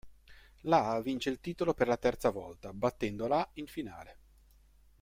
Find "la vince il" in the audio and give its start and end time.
0.61-1.39